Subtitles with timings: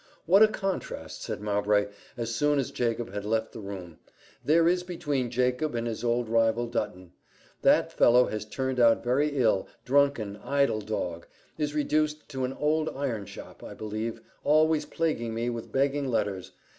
[0.25, 1.85] "What a contrast," said Mowbray,
[2.17, 3.99] as soon as Jacob had left the room,
[4.43, 7.11] "there is between Jacob and his old rival, Dutton!
[7.61, 11.27] That fellow has turned out very ill drunken, idle dog
[11.59, 16.51] is reduced to an old iron shop, I believe always plaguing me with begging letters.